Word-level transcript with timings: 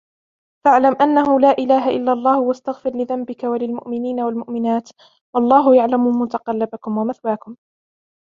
فَاعْلَمْ 0.65 0.95
أَنَّهُ 1.01 1.39
لَا 1.39 1.51
إِلَهَ 1.51 1.89
إِلَّا 1.89 2.13
اللَّهُ 2.13 2.41
وَاسْتَغْفِرْ 2.41 2.89
لِذَنْبِكَ 2.97 3.43
وَلِلْمُؤْمِنِينَ 3.43 4.21
وَالْمُؤْمِنَاتِ 4.21 4.89
وَاللَّهُ 5.35 5.75
يَعْلَمُ 5.75 6.21
مُتَقَلَّبَكُمْ 6.21 6.97
وَمَثْوَاكُمْ 6.97 7.55